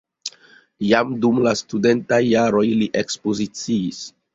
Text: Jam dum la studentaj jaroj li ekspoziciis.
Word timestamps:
Jam 0.91 1.11
dum 1.27 1.43
la 1.49 1.53
studentaj 1.61 2.21
jaroj 2.33 2.67
li 2.85 2.93
ekspoziciis. 3.07 4.07